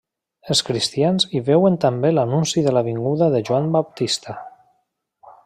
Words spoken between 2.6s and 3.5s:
de la vinguda de